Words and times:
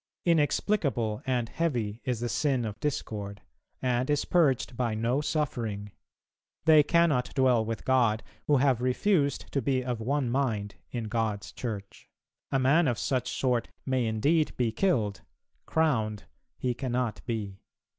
Inexplicable 0.25 1.21
and 1.27 1.47
heavy 1.47 2.01
is 2.05 2.21
the 2.21 2.27
sin 2.27 2.65
of 2.65 2.79
discord, 2.79 3.43
and 3.83 4.09
is 4.09 4.25
purged 4.25 4.75
by 4.75 4.95
no 4.95 5.21
suffering... 5.21 5.91
They 6.65 6.81
cannot 6.81 7.31
dwell 7.35 7.63
with 7.63 7.85
God 7.85 8.23
who 8.47 8.57
have 8.57 8.81
refused 8.81 9.51
to 9.51 9.61
be 9.61 9.85
of 9.85 10.01
one 10.01 10.31
mind 10.31 10.73
in 10.89 11.03
God's 11.03 11.51
Church; 11.51 12.09
a 12.51 12.57
man 12.57 12.87
of 12.87 12.97
such 12.97 13.31
sort 13.37 13.67
may 13.85 14.07
indeed 14.07 14.57
be 14.57 14.71
killed, 14.71 15.21
crowned 15.67 16.23
he 16.57 16.73
cannot 16.73 17.23
be." 17.27 17.59